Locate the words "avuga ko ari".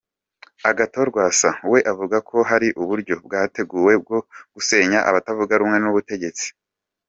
1.91-2.67